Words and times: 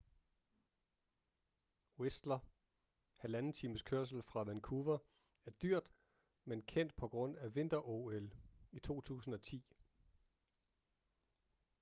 whistler 1.99 2.39
1,5 3.19 3.51
times 3.51 3.81
kørsel 3.81 4.23
fra 4.23 4.43
vancouver 4.43 4.97
er 5.45 5.51
dyrt 5.51 5.91
men 6.45 6.61
kendt 6.61 6.95
på 6.95 7.07
grund 7.07 7.37
af 7.37 7.55
vinter-ol 7.55 8.31
i 8.71 8.79
2010 8.79 9.63